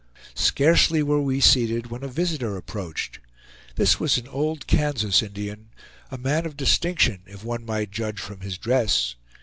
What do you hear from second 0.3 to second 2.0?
Scarcely were we seated